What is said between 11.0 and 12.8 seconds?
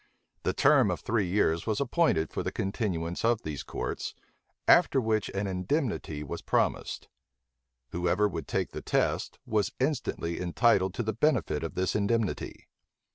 the benefit of this indemnity.